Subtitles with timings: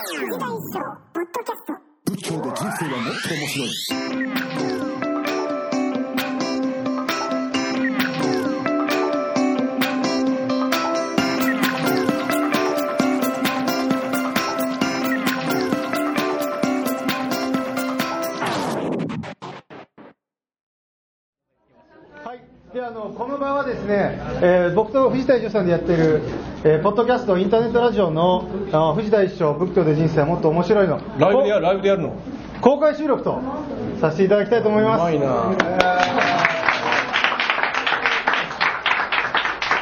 [0.00, 0.16] 仏
[2.22, 3.68] 教で人生はもっと面白い。
[22.24, 22.40] はい、
[22.72, 26.22] であのこの場はですね、えー僕と藤田一さんでやってる、
[26.62, 31.00] えーポッドキャストインターネットラジオのあ藤田一生仏教で人生はもっと面白いの。
[31.18, 32.12] ライブでやるライブでやるの？
[32.60, 33.40] 公開収録と
[33.98, 35.00] させていただきたいと思います。
[35.00, 35.26] うまいな。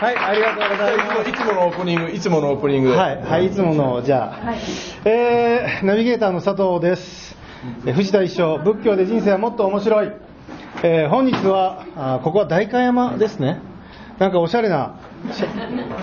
[0.01, 1.31] はいありがとうございます。
[1.31, 4.55] いつものオープニングいつものオープニングで、はい、はい、いつものじゃあ、
[5.05, 7.37] えーナビゲーターの佐藤です、
[7.87, 10.13] えー藤田一生仏教で人生はもっと面白い、
[10.85, 13.61] えー本日はあーここは代官山ですね。
[14.21, 15.08] なんかおしゃれな、し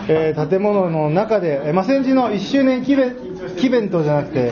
[0.08, 3.16] えー建物の中で、えー、魔仙寺の1周年記念
[3.58, 4.52] 記ベントじゃなくて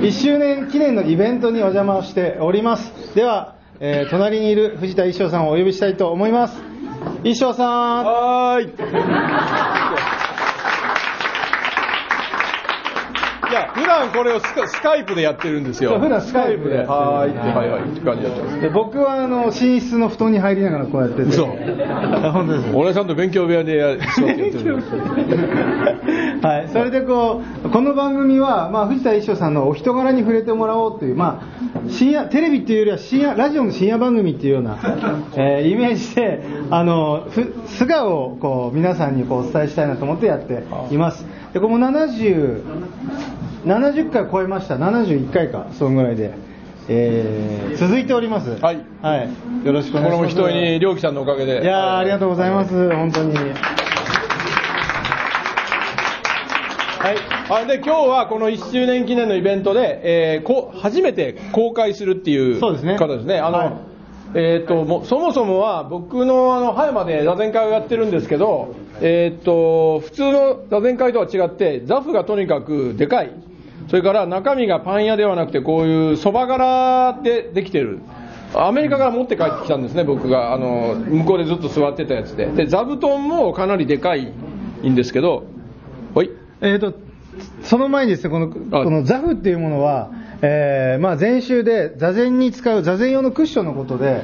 [0.00, 3.14] 1周年記念のイベントにお邪魔しております。
[3.14, 6.62] では、えー隣にいる藤田一生さんをお呼びしたいと思います。
[7.24, 7.66] 一生さ
[8.02, 8.04] ん。
[8.04, 10.25] はーい。
[13.48, 15.98] いや普段これをスカスカイプでやってるんですよ。
[16.00, 17.70] 普段スカイプではーいってはい。
[17.70, 21.22] はいって感じだったんですで僕はあの寝室の布団に入りながらこうやってて。
[21.22, 21.46] 嘘。
[21.46, 24.76] あ本当です俺はちゃんと勉強部屋でや座ってやってる。
[26.42, 34.78] はい、それでこうこの番組は、まあ、藤田一生さんのお人柄に触れてもらおうという、まあ、深夜テレビっていうよりは深夜ラジオの深夜番組っていうような、
[35.34, 41.26] えーイメージであのふ素顔をこう皆さんにこうお伝えしたいなと思ってやっています。
[41.52, 42.62] でこれも70
[43.66, 44.76] 70回超えました。
[44.76, 45.66] 71回か。
[45.72, 46.32] そのぐらいで、
[46.88, 48.50] えー続いております。
[48.50, 48.80] はい。
[49.02, 50.48] はい、よろしくおこれも願いします。
[50.48, 51.62] 一重に良樹さんのおかげで。
[51.62, 52.90] いやーありがとうございます。
[52.94, 53.34] 本当に。
[53.34, 53.42] は
[57.12, 57.16] い。
[57.48, 62.96] あで今日はこの1周年記念のイベントで、えーこ初めて公開するっていうそうですね。
[62.96, 63.40] 方ですね。
[63.40, 63.72] あのはい
[64.34, 73.30] えー、ともそもそもは僕のあの葉山で座禅会をやってるんですけど、えー、と普通の座禅会とは違って座布がとにかくでかい
[73.88, 78.00] それから中身がパン屋ではなくてこういうそば柄でできてる。
[78.54, 80.52] アメリカから持って帰ってきたんですね僕が。
[80.52, 82.46] あの向こうでずっと座ってたやつで。
[82.46, 84.32] で座布団もかなりでかい
[84.84, 85.44] んですけど。
[86.14, 86.30] ほい。
[86.60, 86.94] えー、と
[87.62, 88.46] その前にですねこの
[88.78, 90.10] あこの座布っていうものは、
[90.42, 94.22] えーまあ、禅宗で座禅に使う座禅用のクッションのことで、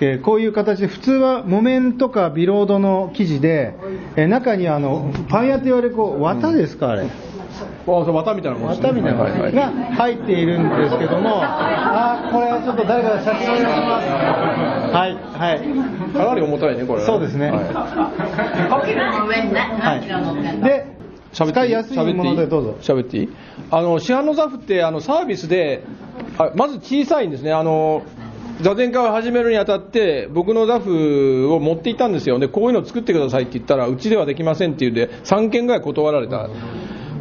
[0.00, 3.74] えーこういう形で普通は木綿とかビロードの生地で、
[4.16, 7.08] えー中にあのパン屋と言われるこう綿ですか、あれ
[7.86, 8.88] 綿みたいなもんですね。
[8.88, 9.52] 綿みたいなはいはい。
[9.52, 14.08] のが入っているんですけども、あーこれはちょっと誰か写真お願いします。
[14.92, 15.60] はい、はい。
[16.12, 17.02] かなり重たいねこれ。
[17.02, 17.50] そうですね。
[17.50, 17.60] は
[19.96, 20.64] い。
[20.64, 20.86] で、
[21.32, 22.76] 使いやすいものでどうぞ。
[22.80, 23.28] 喋っていい？
[23.70, 25.82] あの市販のザフってあのサービスで
[26.38, 27.52] あまず小さいんですね。
[27.52, 28.02] あの
[28.60, 32.38] 座禅会を始めるにあたって僕のザフを持っていったんですよ。
[32.38, 36.48] でこういうの作ってくださいって言ったらうちではできませんっていうんで3件ぐらい断られた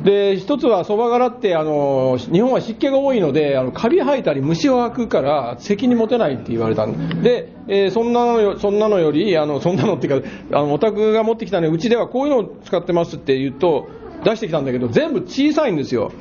[0.04, 13.90] で一つはそば柄ってあの日本は湿気が多いのであのカビ生えたり虫を吐くから責任持てないって言われたんで、えーそんなのよそんなのよりあのそんなのっていうかあのお宅が持ってきたのでうちではこういうのを使ってますって言うと
[14.24, 16.12] 出してきたんだけど全部小さいんですよ。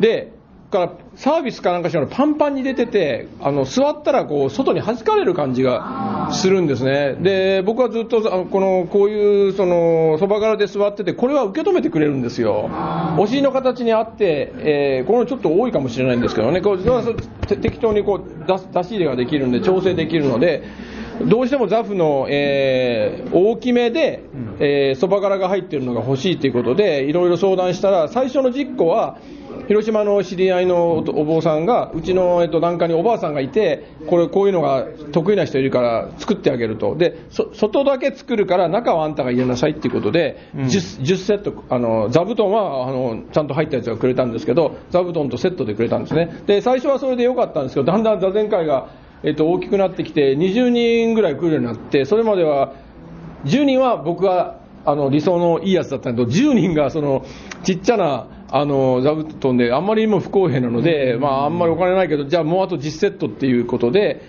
[0.00, 0.32] で
[0.74, 5.80] からサービスかなんかしらのパンパンに出ててあの座ったらこう外に弾かれる感じが
[6.32, 7.14] するんですね。
[7.14, 12.70] で僕はずっとあのこのこういうそのそば柄で座っててこれは受け止めてくれるんですよ。
[13.18, 16.60] お尻の形にあって、えーこれちょっと多いかもしれないんですけどね。
[16.60, 20.62] こう適当にこう出す出し入れができるんで調整できるので
[21.22, 24.24] どうしてもザフの、えー大きめで
[24.96, 29.18] そば、柄が入ってるのが欲しいということでいろいろ相談したら最初の実行は
[29.68, 36.96] 広島の知り合いのおお坊さんがうちの、えっと、檀家におばあさんがいてこれこういうのが得意な人いるから作ってあげると。
[36.96, 46.42] でそ外だけ作るから中はあんたが入れなさいっていうことで、10, 10セットあの座布団はあのちゃんと入ったやつがくれたんですけど座布団とセットでくれたんですね。
[46.46, 48.88] で最初はそれでよかったんですけどだんだん座禅会が、
[49.22, 52.74] えっと、大きくなってきて20人ぐらい来るようになってそれまでは
[53.44, 57.24] 10人は僕があの理想のいいやつだったんだけど10人がその
[57.62, 64.22] ちっちゃなあの座布団であんまりにも不公平なので、まあ、あんまりお金ないけどじゃあもうあと10セットっていうことで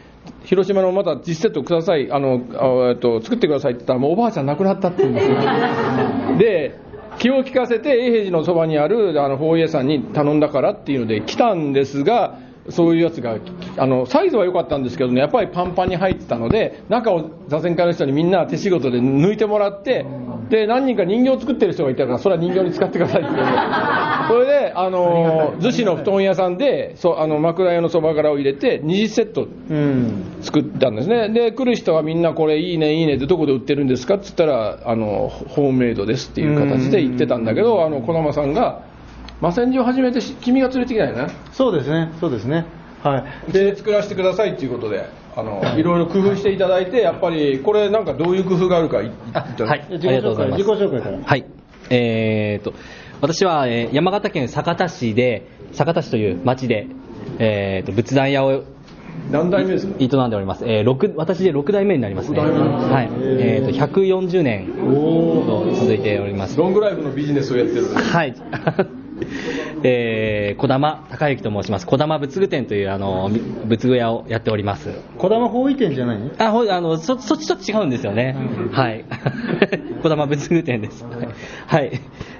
[0.45, 2.12] 広島のまた10セットください。
[2.12, 5.38] あのあえっと作ってくださいって言ったらもうおばあちゃん亡くなったって言うんですよ。
[6.39, 6.75] で
[7.19, 12.39] 気を利かせて永平寺のそばにあるあの法家さんに頼んだからっていうので来たんですが
[12.70, 13.38] そういうやつが
[13.78, 20.06] あのサイズは良かったんですけどねやっぱりパンパンに入ってたので中を座禅会の人にみんな手仕事で抜いてもらって
[20.50, 23.54] で何人か人形を作ってる人がいたからそれは人形に使ってくださいって言って
[24.28, 30.24] それであの逗子の布団屋さんでそあの枕用のそば殻を入れて20セットうん。
[30.42, 31.30] 作ったんですね。
[31.30, 38.84] で来る人はみんなこれいいねいいねってどこで売ってるんですかって言ったらあのホームメイドですっていう形で言ってたんだけどあの児玉さんが
[39.42, 42.66] 魔戦場を始めてし君が連れてきたよねそうですね、そうですね。
[43.04, 43.52] はい。
[43.52, 45.06] で作らせてくださいっていうことで
[45.36, 50.64] あのいろいろ工夫していただいてやっぱりこれなんかどういう工夫があるか言っていただはい、あ自己紹介、りがとうございます。
[50.64, 51.18] 自己紹介から。
[51.24, 51.46] はい。
[51.92, 52.74] えーと、
[53.22, 56.88] 私は、えー山形県酒田市で、酒田市という町で、
[57.38, 58.64] えーと、仏壇屋を
[59.32, 59.96] 何代目ですか？
[60.00, 60.66] 営んでおります。
[60.66, 62.38] えー六私で6代目になりますね。
[62.38, 63.10] 六代目はい。
[63.22, 63.72] えーと、
[64.02, 66.58] 140年と続いております。
[66.58, 68.34] ロングライフのビジネスをやってるはい。
[69.84, 71.86] えー、小玉孝之と申します。
[71.86, 74.90] 小玉仏具店という、あの、み仏具屋をやっております。
[75.18, 76.20] 児玉法医店じゃない？
[76.20, 78.36] のあ、ほあの、そ、そっちと違うんですよね。
[78.72, 79.06] はい。
[80.02, 81.06] 小玉仏具店です。
[81.68, 81.92] はい。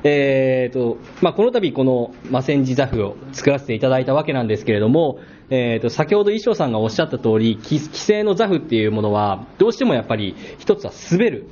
[0.04, 5.20] えーと、まあ、この度この魔戦時座布を作らせていただいたわけなんですけれども、
[5.50, 11.48] えーと、先ほど衣装さんがおっしゃった通り、き既成の座布っていうものは、どうしてもやっぱり一つは滑る。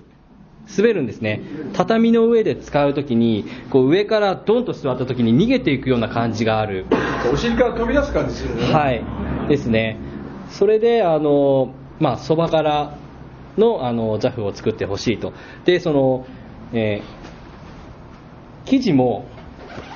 [0.77, 1.41] 滑るんですね。
[1.73, 6.85] 畳の上で使うときにこう上からドンと座ったときに逃げていくような感じがある。
[7.31, 8.73] お尻から飛び出す感じするね。
[8.73, 9.03] はい、
[9.49, 9.97] ですね。
[10.49, 12.95] それで、あの、まあ、そば柄
[13.57, 15.33] の、あの、ザフを作ってほしいと。
[15.65, 16.25] で、その、
[16.73, 17.23] えー
[18.65, 19.25] 生地も、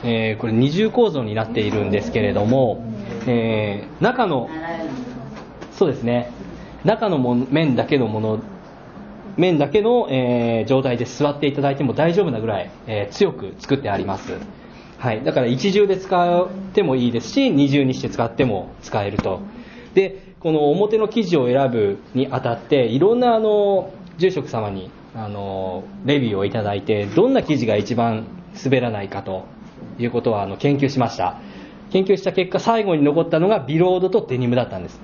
[0.04, 2.84] えーこれ二重構造になっているんですけれども、
[3.26, 4.50] えー中の、
[5.72, 6.32] そうですね、
[6.84, 8.40] 中のもん面だけのもの、
[9.38, 14.34] 面だけの、えー状態で座っていただいても大丈夫なぐらい、えー強く作ってあります。
[14.98, 19.42] はい、だから一重で使ってもいいですし二重にして使っても使えると。
[19.94, 28.26] でこの表の生地を選ぶにあたっていろんなあの住職様にあのレビューをいただいてどんな生地が一番
[28.64, 29.46] 滑らないかと
[30.00, 31.40] いうことはあの研究しました。
[31.90, 35.00] 研究した結果最後に残ったのがビロードとデニムだったんです。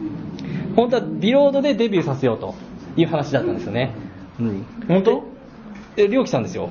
[0.75, 2.55] 本当はビロードでデビューさせようと
[2.97, 3.95] いう話だったんですよね、
[4.39, 5.33] うん、本当？
[5.95, 6.69] え、りょうきさんですよ。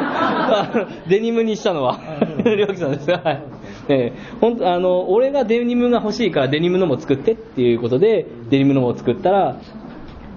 [1.08, 1.98] デニムにしたのは、
[2.42, 3.10] りょうきさんです。
[3.10, 3.42] はい。
[3.88, 9.56] えー、ほあの、俺がデニムが欲しいからデニムのも作ってっていうことで、デニムのも作ったら、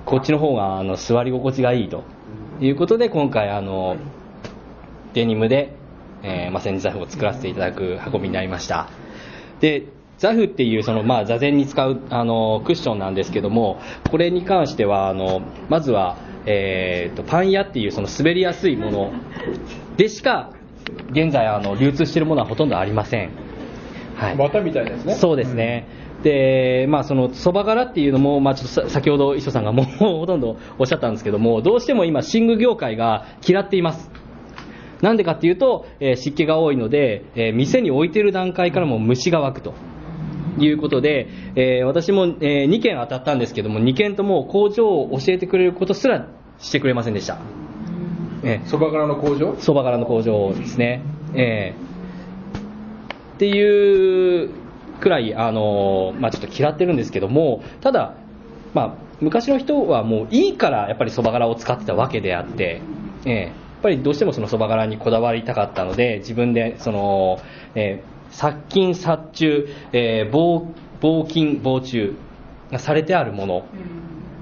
[0.05, 2.03] こっちの方が、あの、座り心地がいいと
[2.59, 3.95] いうことで、今回、あの、
[5.13, 5.73] デニムで、
[6.23, 8.87] えー、まあ、戦時ザフを作らせていただく運びになりました。
[9.61, 9.85] で、
[10.17, 13.79] ザフっていうその、まあ、座禅に使うあのクッションなんですけども、
[14.09, 19.13] これに関してはあのまずは、えーとパン屋っていうその滑りやすいもの
[19.97, 20.51] でしか
[21.11, 23.31] 現在あの流通しているものはほとんどありません。
[24.15, 25.87] はい、綿みたいなやつねそうですね。
[26.23, 34.09] で、まあ、その、そば柄っていうのも、まあ、ちょっとさ先ほど、磯さんがもうほとんどおっしゃったんですけども、どうしても今、寝具業界が嫌っています。
[35.01, 39.73] なんでかっていうと、えー湿気が多いので、えー店に置いてる段階からも虫が湧くと。
[40.59, 46.27] いうことで、えー私も、え2件当たったんですけども、2件とも工場を教えてくれることすら
[46.59, 47.39] してくれませんでした。
[48.43, 49.55] えーそば柄の工場？
[49.59, 51.01] そば柄の工場ですね。
[51.35, 51.75] ええ
[53.35, 54.49] っていう
[54.99, 58.15] くらい、あのまあ、ちょっと嫌ってるんですけども、ただ、
[58.73, 62.81] まあ、昔の人はもういいからやっぱりそば柄を使ってたわけであって、
[63.25, 63.51] ええ
[63.83, 67.39] やっぱりどうしてもそのそば柄にこだわりたかったので、自分でその、
[67.75, 70.67] えー殺菌、殺虫、えー防
[71.01, 72.13] 防菌、防虫
[72.71, 73.65] がされてあるもの、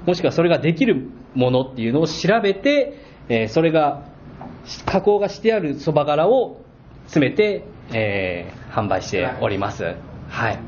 [0.05, 2.97] もしくはそれができるものっていうのを調べて、
[3.29, 4.05] えーそれが
[4.85, 6.61] 加工がしてあるそば柄を
[7.05, 7.63] 詰めて、
[7.93, 9.95] えー販売しております。
[10.29, 10.59] はい。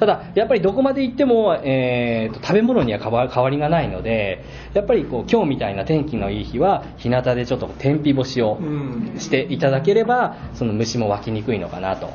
[0.00, 12.10] ただ、やっぱりどこまで行っても、えーと食べ物には変わりがないので、やっぱりこう今日みたいな天気のいい日は、日向でちょっと天日干しをうんしていただければ、その虫も湧きにくいのかなと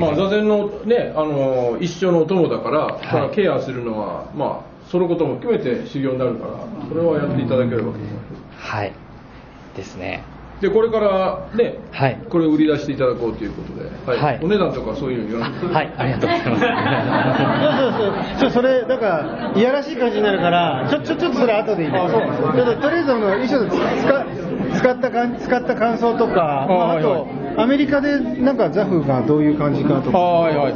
[0.00, 6.52] まあ、座禅のね、あの一生のお供だから、いそれはケアするのは、まあ、そのことも含めて修行になるから、
[6.88, 8.20] それはやっていただければと思いま
[8.56, 8.92] はい。
[9.76, 10.24] ですね。
[10.60, 10.62] す。
[10.62, 12.20] で、これからね、はい。
[12.28, 17.80] これを売り出していただこうということで、はいはいお値段とかそういうの言わなくてはい、ありがとうございます。
[17.80, 21.98] そうそうそう、それ、なんか、いやらしい感じになるから、ちょ、ちょ、ちょっとそれ後でいいね。
[21.98, 30.18] ちょっと、とりあえず、あの、衣装で使使ったかん使った感想とか、まあ、あと、アメリカでなんかザフがどういう感じかとか。
[30.18, 30.74] はいはい。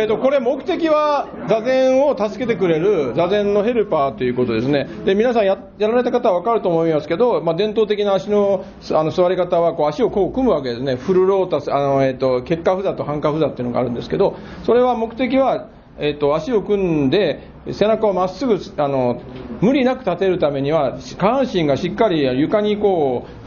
[0.00, 4.88] えっ、と、これ目的は座禅を助けてくれる座禅のヘルパーということですね。
[5.04, 10.96] で、皆さんややられた方はわかると思いますけど、まあ、伝統的な足のあの座り方はこう足をこう組むわけですね。
[10.96, 19.20] フルロータス、あの、えっ、と、結果不座と半下不座っていうのがあるんですけど、それは目的は、えっ、と、足を組んで、背中をまっすぐ、あの、
[19.60, 23.41] 無理なく立てるためには、下半身がしっかり床にこう、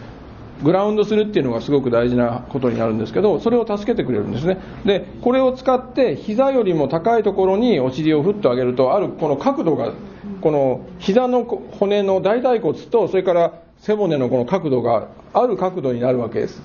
[0.64, 4.58] グラウンドするっていうのがすごく大事なことになるんですけど、それを助けてくれるんですね。
[4.86, 9.92] で、これを使って、膝よりも高いところにお尻をふっと上げると、あるこの角度が、
[10.42, 16.62] この膝の骨の大腿骨と、それから背骨のこの角度がある角度になるわけです。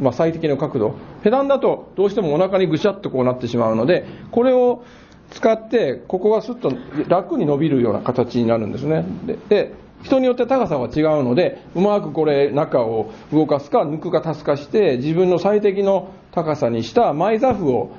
[0.00, 0.94] まあ、最適の角度。
[1.22, 4.84] ペダンだとどうしてもお腹にぐしゃっとこうなってしまうので、これを
[5.30, 6.72] 使って、ここがスッと
[7.08, 9.04] 楽に伸びるような形になるんですね。
[9.48, 17.90] で人によって高さは違うので、うまくこれ、中を動かすか、抜くか、足すかして、自分の最適の高さにした前座布を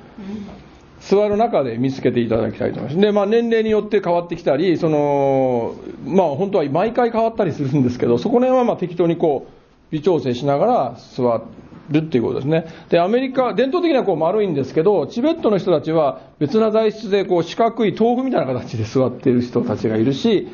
[1.00, 3.00] 座る中で見つけていただきたいと思います。
[3.00, 9.52] で、まあ、年齢によって変わってきたり、その、まあ、本当は毎回変わったりするんですけど、そこら辺はまあ適当にこう、
[9.90, 11.42] 微調整しながら座
[11.90, 12.66] るっていうことですね。
[12.88, 20.48] で、アメリカ、伝統的にはこう丸いんですけど、チベットの人たちは別な材質でこう四角い豆腐みたいな形で座っている人たちがいるし、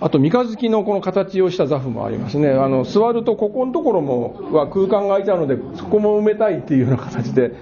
[0.00, 2.50] あと三日月のこの形をした座布もありますね。
[2.50, 7.52] あの、座るとここのところも、は空間が空いちゃうので、そこも埋めたいっていうような形で、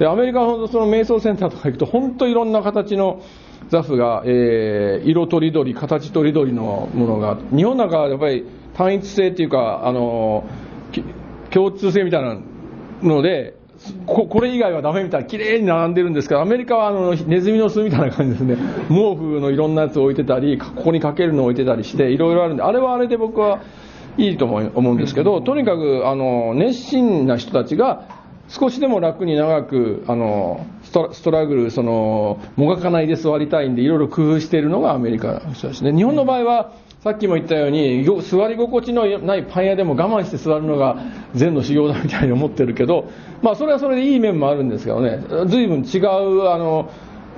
[0.00, 3.22] で、アメリカのその瞑想センターとか行くと、本当いろんな形の
[3.68, 10.44] 座布が、えー、色とりどり、形とりどりのものが、日本なんかはやっぱり単一性っていうか、あの、
[11.50, 12.36] 共通性みたいな
[13.02, 13.54] ので、
[14.06, 18.56] ここれ以外はダメみたいな、綺麗に並んでるんですけど、アメリカはあのネズミの巣みたいな感じですね、
[18.88, 23.60] 毛布のいろんなやつを置いてたり、ここにかけるのを置いてたりして、いろいろあるんで、あれはあれで僕は
[24.18, 35.92] いいと思うんですけど、とにかくあの熱心な人たちが、少しでも楽に長くあのストラグル、そのもがかないで座りたいんで、いろいろ工夫しているのがアメリカの人ですね。
[35.92, 40.96] 日本の場合はさっきも言ったように、座り心地のないパン屋でも我慢して座るのが
[41.34, 43.10] 禅の修行だみたいに思ってるけど、
[43.42, 46.90] まあそれはそれでいい面もあるんですけどね、随分違うあの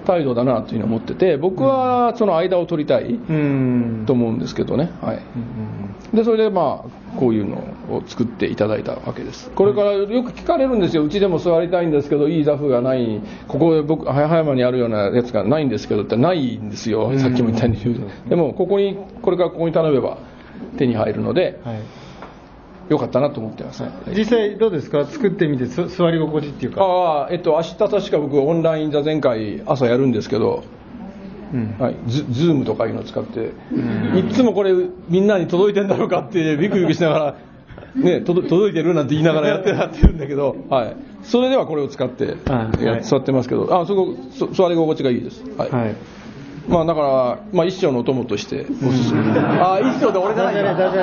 [0.09, 4.05] 態度だなというのを思ってて、僕はその間を取りたいうん。
[4.07, 4.91] と思うんですけどね。
[5.03, 6.17] はい。
[6.17, 7.57] で、それでまあ、こういうの
[7.91, 9.51] を作っていただいたわけです。
[9.51, 11.05] これからよく聞かれるんですよ。
[11.05, 17.13] うちでも座りたいんですけど、いい座布がない、ここ僕、早山にあるようなやつがないんですけどってないんですよ。
[17.19, 18.07] さっきも言ったように。
[18.31, 20.17] でも、ここに、これからここに頼めば
[20.79, 21.77] 手に入るので、はい。
[22.89, 23.91] よかったなと思ってますね。
[24.17, 25.05] 実際どうですか？
[25.05, 26.83] 作ってみてす座り心地っていうか。
[26.83, 30.65] ああ、えっと、明日確か僕オンライン座禅会朝やるんですけど、
[31.53, 31.77] うん。
[31.79, 34.73] はい、ズズームとかいうのを使って、いっつもこれ、
[35.09, 37.37] みんなに届いてんだろうかって、ビクビクしながら、
[37.95, 45.43] ね、届届いてるなんて言いながらやってやってるんだけど、はい、それではこれを使ってはいや座ってますけど、あそこそ座り心地がいいです。
[45.57, 45.95] はいはい。
[46.69, 49.21] まあ、だから、まあ、一生のお供としておすすめ。
[49.23, 51.03] あ一生で俺じゃないダジャレ、ダジャ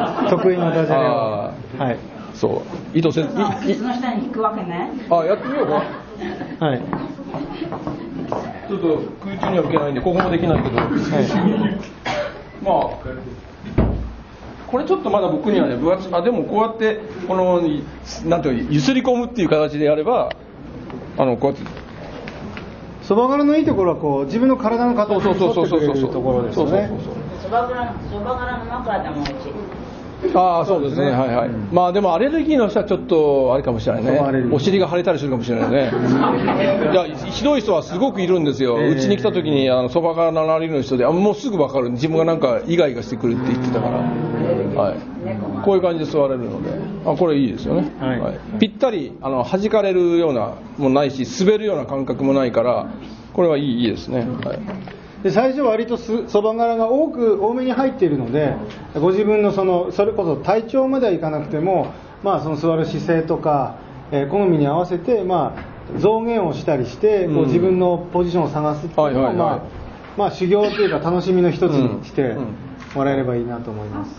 [0.00, 0.03] レ。
[0.30, 2.14] 得意のダジャレはい。
[2.34, 2.62] そ
[2.94, 4.90] う、意図せず、いいその下に引くわけね。
[5.10, 6.66] あやってみようか。
[6.66, 6.82] はい。
[8.68, 10.76] ちょっと空中には受けないんで、ここもできないけど、
[12.64, 12.90] まあ、
[14.66, 17.60] これちょっとまだ僕にはね、分厚あでもこうやって、この、
[18.26, 20.34] なんていうの、ゆすり込むっていう形でやれば、
[21.16, 21.64] あのこうやって、
[23.02, 26.88] そば柄のいいところはこう自分の体の形そうにそうそうそうそう沿ってくれるところですよね。
[26.88, 29.30] そうそうそうそば殻の、そば殻の枕でもうち。
[30.34, 31.50] ああ、そうですね、はいはい。
[31.72, 34.48] まあでもアレルギーの人はちょっとあれかもしれないね。
[34.52, 35.92] お尻が腫れたりするかもしれないね。
[36.92, 38.78] いや、ひどい人はすごくいるんですよ。
[38.80, 41.90] ええうちに来た時に、あの、そばからアレルギーの人で、あもうすぐわかる。
[41.90, 44.82] 自分がなんかイガイガしてくるって言ってたから。
[44.82, 44.94] はい。
[45.64, 46.70] こういう感じで座れるので、
[47.06, 47.90] あ、これいいですよね。
[48.00, 48.20] はい
[48.58, 52.86] ぴったり、あの、弾かれるようなもないし、滑るような感覚もないから、
[53.32, 54.26] これはいいいいですね。
[54.44, 54.58] はい。
[55.24, 58.54] で最初は割とすそば柄が多く多めに入っているので
[58.94, 63.78] ご自分のそのそれこそ体調まではいかなくても、まあ、その座る姿勢とか、
[64.12, 65.56] えー好みに合わせて、ま
[65.96, 69.36] あ、増減をしたりして、こう自分のポジションを探すっていうのを、はいはいはい。
[69.36, 69.62] まあ
[70.16, 72.54] まあ、修行というか楽しみの一つにしてうん。
[72.94, 74.10] もらえればいいなと思います、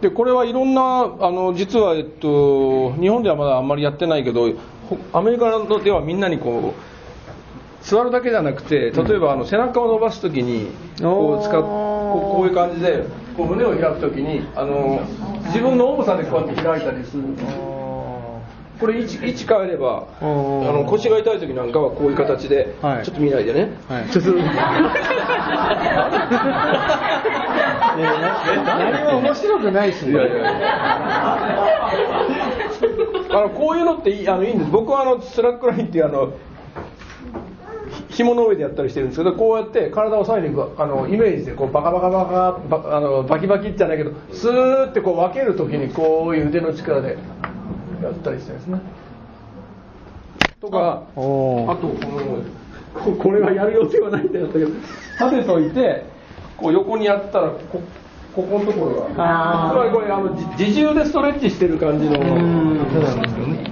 [0.00, 0.82] でこれはいろんな
[1.20, 4.52] あの実は、えっと、日本ではまだあんまりやってないけど
[4.88, 6.91] ほアメリカではみんなにこう
[7.82, 10.70] 座るだけじゃなくて例えばあの背中を伸ばすときに
[11.00, 13.04] こう使っこうこういう感じで
[13.36, 15.06] こう胸を開くときにあの
[15.46, 17.24] 自分の重さでこうやって開いたりする。
[18.80, 23.04] これ位置位置変えればあの腰が痛い時なんかはこういう形で、はい。
[23.04, 23.70] ちょっと見ないでね。
[23.88, 24.32] はい、ちょっと。
[27.92, 30.32] 何も面白くないし、いやいや
[33.30, 34.70] あのこういうのっていいあのいいんです。
[34.70, 36.32] 僕はあのスラックラインっていうあのひ
[38.12, 42.26] 紐の上でやったりしてるんですけどこうやって体を左右にあのイメージでこうバカバカバ
[42.68, 47.16] カバあのバキバキじゃないけどスーってこう分けるときにこういう腕の力で
[48.02, 48.80] やったりしてるんですね。
[50.60, 52.44] とかあとこの
[52.94, 56.04] ここれはやる予定はないんだよだけど立てといて
[56.56, 57.80] こう横にやったらこ
[58.34, 59.70] ここのところが。
[59.72, 62.18] つまりこれあのじ自重でストレッチしてる感じの。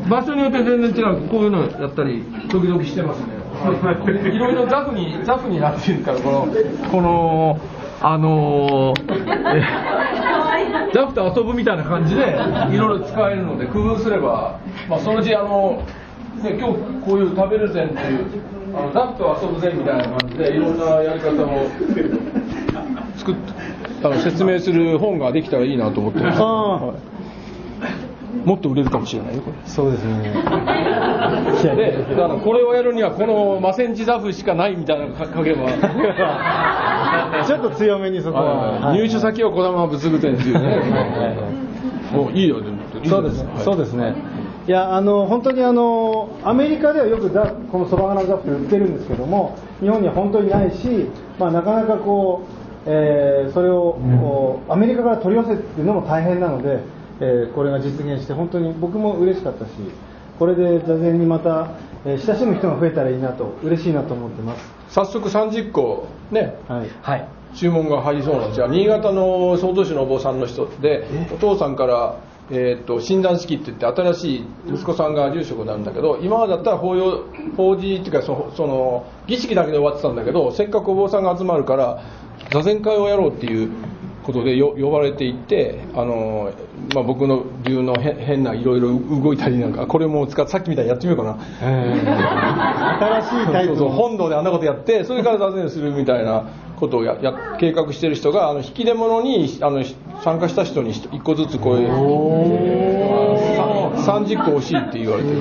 [0.08, 1.28] 場所によって全然違う。
[1.28, 3.39] こういうのやったり時々してますね
[4.32, 6.48] いろいろザフにザフになってるからこの
[6.90, 7.58] この
[8.02, 9.62] あのーえ
[10.94, 12.38] ザフと遊ぶみたいな感じで
[12.72, 15.82] いろいろ使えるので工夫すれば、まあ、そのうちあの、
[16.42, 16.74] ね、今日
[17.04, 18.26] こういう食べる膳っていう
[18.74, 21.68] あのザフと遊ぶ膳みたいな感じでいろんなやり方を
[23.16, 23.36] 作っ
[24.02, 26.40] あの説明する本ができたらいいなと思ってます、
[28.44, 29.56] もっと売れるかもしれないよこれ。
[29.56, 30.32] ーそうですね。
[31.76, 35.68] でだからこれをやるにはこのマセンジザフしかないみたいなのか書けば。
[37.46, 38.92] ちょっと強めにそこは。
[38.94, 40.52] 入手先は児玉仏具店ってい。
[40.52, 41.60] うね
[42.12, 42.78] もういいよでも。
[43.04, 44.14] そうです、そうですね。
[44.66, 44.70] い。
[44.70, 51.08] や、あの、本当にあの、アメリカではよくザこのそば花ザフって売ってるんですけども、日本には本当にないし、
[51.38, 56.80] まあ、なかなかこう、えーそれをこうアメリカから取り寄せるのも大変なので、
[57.20, 59.70] えーこれが実現して、本当に僕も嬉しかったし、
[60.38, 64.64] これで座禅にまた、えー親しむ人が増えたらいいなと、嬉しいなと思ってます。
[64.88, 66.90] 早速30個ねはい。
[67.02, 77.24] はい注文が入りそうなんですが新潟の総統市のお坊さんの人でお父さんから、えー、と診断式って言って新しい息子さんが住職なんだけど今までだったら法要
[77.56, 82.02] 法事っていうかそその儀式だけで終わってたんだけどせっかくお坊さんが集まるから
[82.52, 83.70] 座禅会をやろうっていう
[84.32, 86.52] ことでよ呼ばれていってあの、
[86.94, 91.38] まあ、僕の流のへ変ないろいろ動いたりなんかこれも使ってさっきみたいにやってみようかな。
[93.20, 99.84] 新しいタイプそう本堂であんなことやってそれから座禅するみたいなことをやや計画してる人があの引き出物にあの
[100.22, 101.88] 参加した人に1個ずつこういう
[104.04, 105.40] さ30個欲しいって言われてる、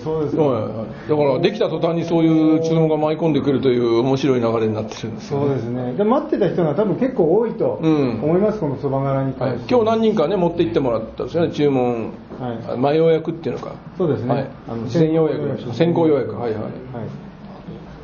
[0.00, 0.42] そうですか。
[0.42, 5.94] はいだからできた途端にそういう注文が舞い込んでくるという面白い流れになってるんですよそうですね。
[5.94, 8.20] で待ってた人が多分結構多いとうん。
[8.22, 9.74] 思います、このそば柄にはい関して。
[9.74, 12.78] 今日何人かね持って行ってもらったんですよね注文、はい。
[12.78, 13.74] 前予約っていうのか。
[13.96, 14.34] そうですね。
[14.34, 14.46] はい。
[14.68, 15.74] あの事前予約。
[15.74, 16.34] 先行予約。
[16.34, 16.62] はいはい。
[16.62, 16.72] はい。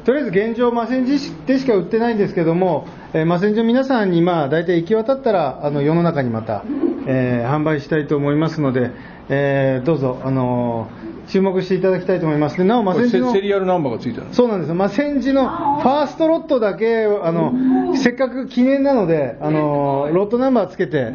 [0.05, 6.63] とりあえず現状、魔戦でしか売ってないんですけども、えー、魔戦場皆さんにまあ大体行き渡ったらあの世の中にまた、
[7.07, 8.91] えー販売したいと思いますので、
[9.31, 12.57] えーどうぞ、あのー注目していただきたいと思います。
[12.59, 14.69] でなお、魔これ戦場のセセリアルナンバーがついてるそうなんです。
[14.69, 15.49] よ、まあ、戦時の
[15.81, 17.53] ファーストロットだけあの
[17.97, 21.15] せっかく記念なのであのロットナンバーつけて、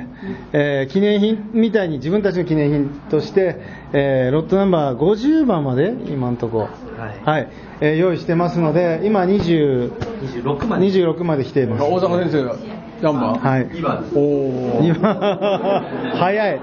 [0.53, 3.57] えー記念品みたいに自分たちの記念品として、
[3.93, 6.59] えーロットナンバー50番まで今のとこ。
[6.59, 6.69] ろ、
[7.25, 7.47] はい。
[7.81, 10.85] えー用意してますので今20 26まで。
[10.87, 11.83] 26まで来ています。
[11.83, 12.55] 大阪先生が
[13.01, 13.49] ナンバー？
[13.49, 13.69] はい。
[14.15, 16.59] おお今早い。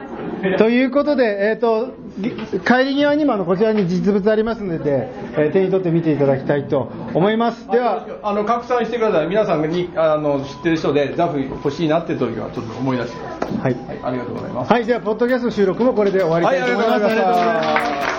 [0.58, 7.66] ということで、えー、とぎ帰り際にもあのこちらに実物ありますので、えー手に取って見ていただきたいと思います。
[7.68, 13.86] では、あの拡散してください皆さんにあの知ってる人でザフ欲しいなって時はちょっと思い出してくださいはい。
[13.86, 17.04] はいありがとうございますはい、では、ポッドキャスト収録もこれで終わりたいと思います。
[17.04, 17.62] はいありがとうございま
[18.00, 18.15] した